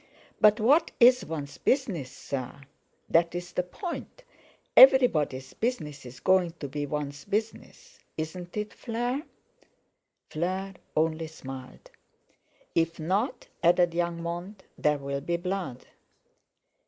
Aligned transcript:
"But 0.39 0.59
what 0.59 0.89
is 0.99 1.23
one's 1.23 1.59
business, 1.59 2.09
sir? 2.11 2.61
That's 3.07 3.51
the 3.51 3.61
point. 3.61 4.23
Everybody's 4.75 5.53
business 5.53 6.07
is 6.07 6.19
going 6.19 6.53
to 6.53 6.67
be 6.67 6.87
one's 6.87 7.23
business. 7.23 7.99
Isn't 8.17 8.57
it, 8.57 8.73
Fleur?" 8.73 9.21
Fleur 10.31 10.73
only 10.97 11.27
smiled. 11.27 11.91
"If 12.73 12.99
not," 12.99 13.45
added 13.61 13.93
young 13.93 14.23
Mont, 14.23 14.63
"there'll 14.75 15.21
be 15.21 15.37
blood." 15.37 15.85